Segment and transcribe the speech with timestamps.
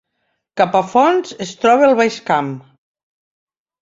[0.61, 2.53] Capafonts es troba al Baix Camp